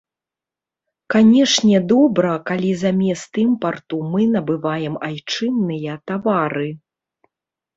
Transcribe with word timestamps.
Канешне, 1.13 1.81
добра, 1.91 2.31
калі 2.49 2.71
замест 2.83 3.31
імпарту 3.43 4.01
мы 4.15 4.21
набываем 4.37 4.95
айчынныя 5.09 5.93
тавары. 6.09 6.67